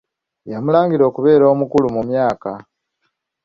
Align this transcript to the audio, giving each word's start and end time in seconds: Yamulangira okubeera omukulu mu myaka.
Yamulangira 0.51 1.03
okubeera 1.09 1.45
omukulu 1.53 1.87
mu 1.95 2.01
myaka. 2.09 2.51